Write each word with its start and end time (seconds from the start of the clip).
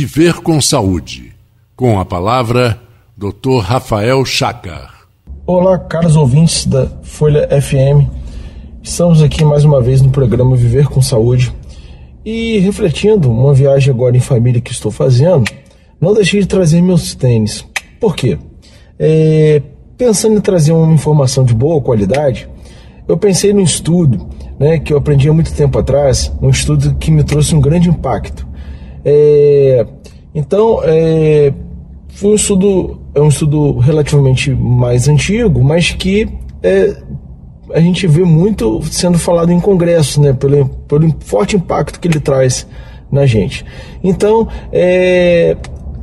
Viver 0.00 0.40
com 0.40 0.58
Saúde. 0.62 1.30
Com 1.76 2.00
a 2.00 2.06
palavra, 2.06 2.80
Dr. 3.14 3.58
Rafael 3.60 4.24
Chacar. 4.24 5.06
Olá, 5.46 5.78
caros 5.78 6.16
ouvintes 6.16 6.64
da 6.64 6.86
Folha 7.02 7.46
FM. 7.48 8.08
Estamos 8.82 9.20
aqui 9.20 9.44
mais 9.44 9.62
uma 9.62 9.82
vez 9.82 10.00
no 10.00 10.08
programa 10.08 10.56
Viver 10.56 10.86
com 10.86 11.02
Saúde. 11.02 11.54
E 12.24 12.58
refletindo 12.60 13.30
uma 13.30 13.52
viagem 13.52 13.92
agora 13.92 14.16
em 14.16 14.20
família 14.20 14.58
que 14.58 14.72
estou 14.72 14.90
fazendo, 14.90 15.44
não 16.00 16.14
deixei 16.14 16.40
de 16.40 16.46
trazer 16.46 16.80
meus 16.80 17.14
tênis. 17.14 17.62
Por 18.00 18.16
quê? 18.16 18.38
É, 18.98 19.60
pensando 19.98 20.38
em 20.38 20.40
trazer 20.40 20.72
uma 20.72 20.94
informação 20.94 21.44
de 21.44 21.52
boa 21.52 21.78
qualidade, 21.82 22.48
eu 23.06 23.18
pensei 23.18 23.52
num 23.52 23.64
estudo 23.64 24.30
né, 24.58 24.78
que 24.78 24.94
eu 24.94 24.96
aprendi 24.96 25.28
há 25.28 25.32
muito 25.34 25.52
tempo 25.52 25.78
atrás, 25.78 26.32
um 26.40 26.48
estudo 26.48 26.94
que 26.94 27.10
me 27.10 27.22
trouxe 27.22 27.54
um 27.54 27.60
grande 27.60 27.90
impacto. 27.90 28.48
É, 29.04 29.86
então, 30.34 30.80
é, 30.84 31.52
foi 32.08 32.32
um 32.32 32.34
estudo, 32.34 33.00
é 33.14 33.20
um 33.20 33.28
estudo 33.28 33.78
relativamente 33.78 34.50
mais 34.50 35.08
antigo, 35.08 35.62
mas 35.62 35.90
que 35.90 36.28
é, 36.62 36.96
a 37.72 37.80
gente 37.80 38.06
vê 38.06 38.22
muito 38.22 38.82
sendo 38.84 39.18
falado 39.18 39.52
em 39.52 39.60
congressos, 39.60 40.18
né, 40.18 40.32
pelo, 40.32 40.68
pelo 40.68 41.14
forte 41.20 41.56
impacto 41.56 41.98
que 41.98 42.08
ele 42.08 42.20
traz 42.20 42.66
na 43.10 43.26
gente. 43.26 43.64
Então, 44.02 44.46
é, 44.72 45.56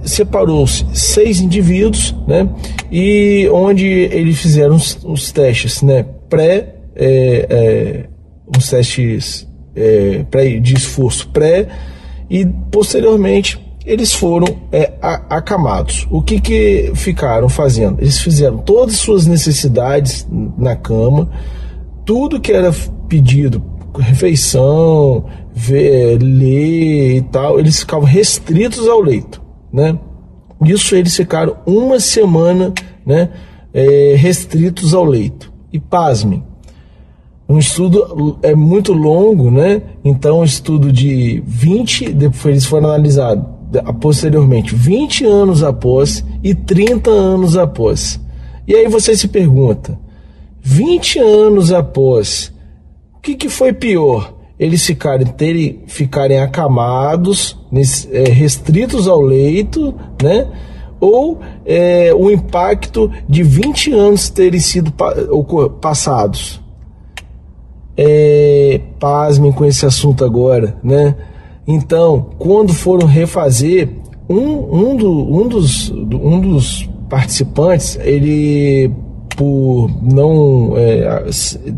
separou-se 0.03 0.85
seis 0.93 1.39
indivíduos, 1.39 2.15
né, 2.27 2.49
e 2.91 3.47
onde 3.51 3.85
eles 3.85 4.39
fizeram 4.39 4.75
os, 4.75 4.97
os 5.03 5.31
testes, 5.31 5.81
né, 5.81 6.05
pré, 6.29 6.75
é, 6.95 7.47
é, 7.49 8.05
os 8.57 8.69
testes 8.69 9.47
é, 9.75 10.25
pré, 10.29 10.59
de 10.59 10.73
esforço 10.73 11.29
pré 11.29 11.67
e 12.29 12.45
posteriormente 12.45 13.59
eles 13.85 14.13
foram 14.13 14.47
é, 14.71 14.93
acamados. 15.01 16.05
O 16.11 16.21
que, 16.21 16.41
que 16.41 16.91
ficaram 16.93 17.47
fazendo? 17.47 18.01
Eles 18.01 18.19
fizeram 18.19 18.57
todas 18.57 18.95
as 18.95 19.01
suas 19.01 19.25
necessidades 19.25 20.27
na 20.57 20.75
cama, 20.75 21.29
tudo 22.05 22.39
que 22.39 22.51
era 22.51 22.73
pedido, 23.07 23.63
refeição, 23.97 25.25
ver, 25.53 26.21
ler 26.21 27.17
e 27.17 27.21
tal, 27.21 27.59
eles 27.59 27.79
ficavam 27.79 28.05
restritos 28.05 28.87
ao 28.87 29.01
leito, 29.01 29.41
né? 29.71 29.97
Isso 30.65 30.95
eles 30.95 31.15
ficaram 31.15 31.57
uma 31.65 31.99
semana, 31.99 32.73
né, 33.05 33.29
é, 33.73 34.15
restritos 34.17 34.93
ao 34.93 35.05
leito. 35.05 35.53
E 35.71 35.79
pasmem, 35.79 36.43
um 37.49 37.57
estudo 37.57 38.37
é 38.41 38.53
muito 38.53 38.91
longo, 38.91 39.49
né? 39.49 39.81
Então, 40.03 40.39
um 40.39 40.43
estudo 40.43 40.91
de 40.91 41.41
20, 41.45 42.11
depois 42.13 42.45
eles 42.45 42.65
foram 42.65 42.89
analisados 42.89 43.57
posteriormente, 43.99 44.73
20 44.73 45.25
anos 45.25 45.63
após 45.63 46.23
e 46.43 46.55
30 46.55 47.09
anos 47.09 47.57
após. 47.57 48.19
E 48.67 48.75
aí 48.75 48.87
você 48.87 49.15
se 49.15 49.27
pergunta, 49.27 49.97
20 50.61 51.19
anos 51.19 51.71
após, 51.71 52.51
o 53.15 53.19
que, 53.21 53.35
que 53.35 53.49
foi 53.49 53.73
pior? 53.73 54.33
Eles 54.59 54.85
ficarem, 54.85 55.27
terem, 55.27 55.83
ficarem 55.87 56.39
acamados, 56.39 57.57
é, 58.11 58.23
restritos 58.29 59.07
ao 59.07 59.21
leito, 59.21 59.93
né? 60.21 60.47
Ou 60.99 61.39
é, 61.63 62.11
o 62.13 62.31
impacto 62.31 63.11
de 63.29 63.43
20 63.43 63.91
anos 63.93 64.29
terem 64.29 64.59
sido 64.59 64.91
passados? 65.79 66.59
É, 67.97 68.79
pasmem 68.99 69.51
com 69.51 69.65
esse 69.65 69.85
assunto 69.85 70.23
agora, 70.23 70.77
né? 70.83 71.15
Então, 71.67 72.27
quando 72.37 72.73
foram 72.73 73.07
refazer, 73.07 73.89
um, 74.29 74.91
um, 74.91 74.95
do, 74.95 75.11
um, 75.11 75.47
dos, 75.47 75.89
um 75.89 76.39
dos 76.39 76.87
participantes, 77.09 77.97
ele 78.01 78.91
por 79.35 79.89
não 80.01 80.73
é, 80.75 81.25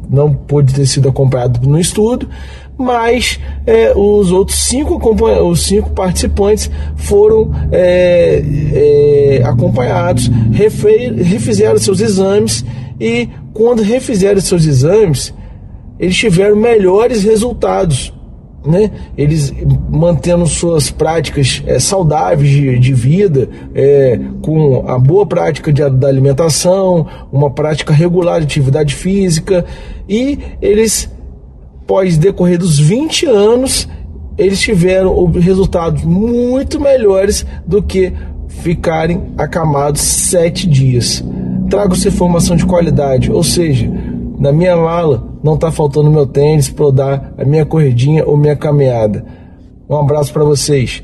não 0.09 0.33
pôde 0.33 0.73
ter 0.73 0.85
sido 0.85 1.09
acompanhado 1.09 1.67
no 1.67 1.77
estudo, 1.77 2.29
mas 2.77 3.37
é, 3.67 3.91
os 3.93 4.31
outros 4.31 4.57
cinco, 4.59 4.97
os 5.43 5.63
cinco 5.63 5.89
participantes 5.89 6.71
foram 6.95 7.51
é, 7.71 8.41
é 8.73 9.41
acompanhados, 9.43 10.31
refe, 10.53 11.11
refizeram 11.21 11.77
seus 11.77 11.99
exames 11.99 12.63
e 12.97 13.27
quando 13.53 13.81
refizeram 13.81 14.39
seus 14.39 14.65
exames, 14.65 15.33
eles 15.99 16.15
tiveram 16.15 16.55
melhores 16.55 17.23
resultados. 17.23 18.13
Né? 18.65 18.91
Eles 19.17 19.53
mantendo 19.89 20.45
suas 20.45 20.91
práticas 20.91 21.63
é, 21.65 21.79
saudáveis 21.79 22.49
de, 22.49 22.77
de 22.77 22.93
vida, 22.93 23.49
é, 23.73 24.19
com 24.41 24.85
a 24.87 24.99
boa 24.99 25.25
prática 25.25 25.71
de, 25.71 25.87
da 25.89 26.07
alimentação, 26.07 27.07
uma 27.31 27.49
prática 27.49 27.93
regular 27.93 28.39
de 28.39 28.45
atividade 28.45 28.95
física, 28.95 29.65
e 30.07 30.39
eles, 30.61 31.09
após 31.83 32.17
decorrer 32.17 32.57
dos 32.57 32.77
20 32.79 33.25
anos, 33.27 33.87
eles 34.37 34.59
tiveram 34.59 35.25
resultados 35.31 36.03
muito 36.03 36.79
melhores 36.79 37.45
do 37.65 37.81
que 37.81 38.13
ficarem 38.47 39.33
acamados 39.37 40.01
sete 40.01 40.67
dias. 40.67 41.23
Trago 41.69 41.93
essa 41.93 42.07
informação 42.07 42.55
de 42.55 42.65
qualidade, 42.65 43.31
ou 43.31 43.43
seja, 43.43 43.89
na 44.37 44.51
minha 44.51 44.75
mala 44.75 45.28
não 45.43 45.55
está 45.55 45.71
faltando 45.71 46.09
meu 46.11 46.25
tênis 46.25 46.69
para 46.69 46.85
eu 46.85 46.91
dar 46.91 47.33
a 47.37 47.45
minha 47.45 47.65
corridinha 47.65 48.25
ou 48.25 48.37
minha 48.37 48.55
caminhada. 48.55 49.25
Um 49.89 49.95
abraço 49.95 50.31
para 50.31 50.43
vocês. 50.43 51.03